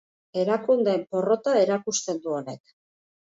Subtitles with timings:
[0.43, 2.75] Erakundeen porrota erakusten du honek.